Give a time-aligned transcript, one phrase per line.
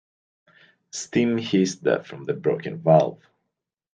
[0.91, 3.21] Steam hissed from the broken valve.